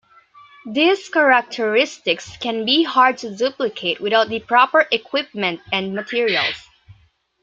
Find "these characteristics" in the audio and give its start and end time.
0.65-2.35